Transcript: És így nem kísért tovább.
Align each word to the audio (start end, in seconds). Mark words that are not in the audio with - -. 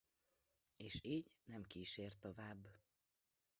És 0.77 0.99
így 1.03 1.31
nem 1.45 1.63
kísért 1.63 2.19
tovább. 2.19 2.67